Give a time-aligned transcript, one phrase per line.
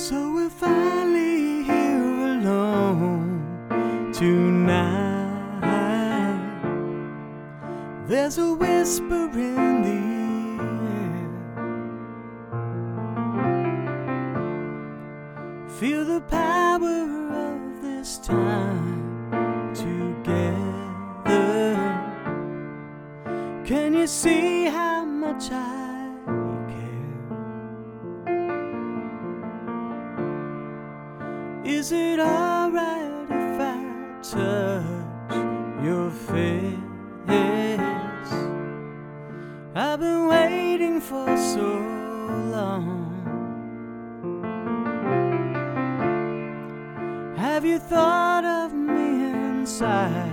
[0.00, 2.02] So we're finally here
[2.38, 5.60] alone tonight.
[8.06, 10.00] There's a whisper in the
[10.64, 11.28] air.
[15.68, 17.04] Feel the power
[17.50, 20.96] of this time together.
[23.66, 25.89] Can you see how much I
[31.80, 33.78] Is it alright if I
[34.20, 36.76] touch your face?
[39.74, 41.68] I've been waiting for so
[42.52, 42.84] long.
[47.38, 50.28] Have you thought of me inside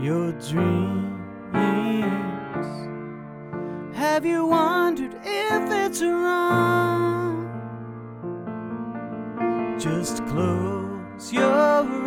[0.00, 1.16] your dreams?
[3.96, 7.23] Have you wondered if it's wrong?
[9.78, 12.03] Just close your eyes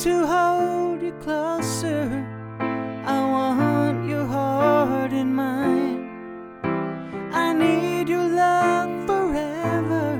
[0.00, 2.26] to hold you closer.
[3.04, 6.08] I want your heart in mine.
[7.34, 10.18] I need your love forever,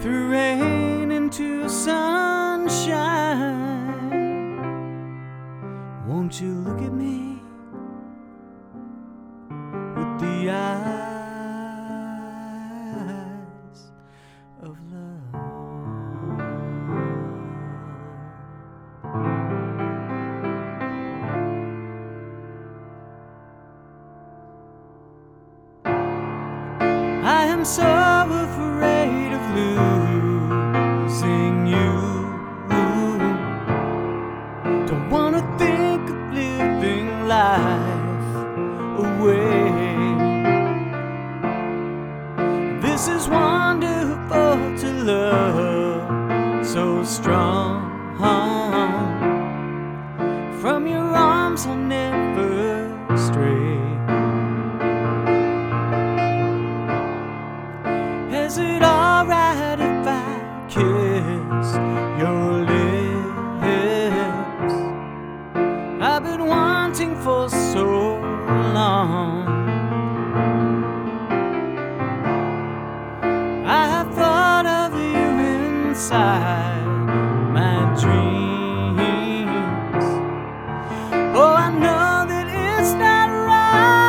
[0.00, 2.86] through rain into sunshine.
[6.06, 7.42] Won't you look at me
[9.94, 11.02] with the eyes
[14.62, 15.55] of love?
[27.66, 28.35] So
[75.96, 76.84] inside
[77.54, 79.48] my dreams.
[81.34, 84.05] Oh, I know that it's not wrong.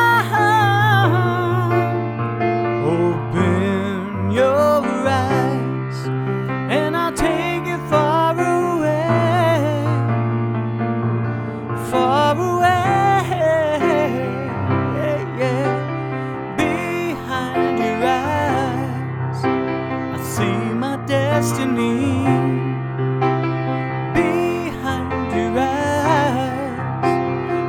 [24.14, 26.78] Behind your eyes,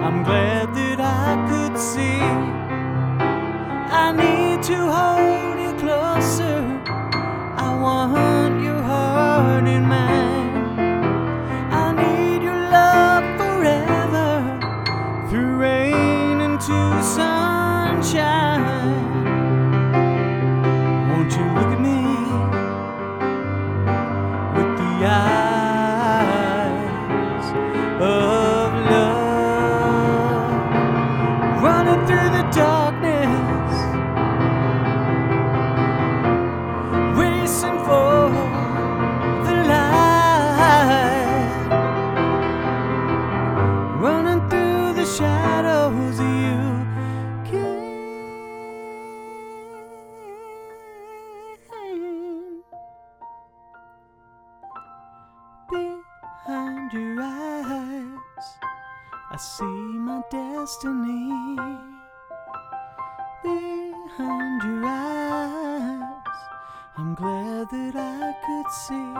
[0.05, 2.21] I'm glad that I could see.
[4.03, 6.59] I need to hold you closer.
[7.57, 10.77] I want your heart in mine.
[11.71, 14.29] I need your love forever,
[15.31, 18.38] through rain into sunshine.
[56.93, 58.45] Your eyes.
[59.31, 61.29] I see my destiny
[63.43, 66.39] behind your eyes.
[66.97, 69.13] I'm glad that I could see.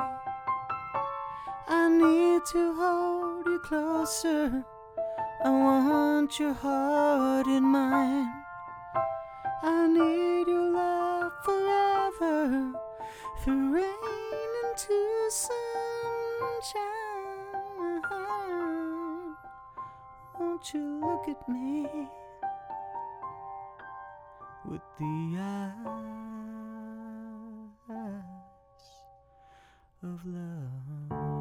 [1.68, 4.66] I need to hold you closer.
[5.44, 8.32] I want your heart in mine.
[9.64, 12.74] I need your love forever
[13.44, 15.89] through rain into sunshine.
[20.60, 21.88] Won't you look at me
[24.66, 25.80] with the eyes
[30.04, 31.39] of love?